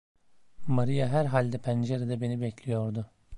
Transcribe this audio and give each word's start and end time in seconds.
Maria 0.67 1.07
herhalde 1.07 1.57
pencerede 1.57 2.21
beni 2.21 2.41
bekliyordu. 2.41 3.05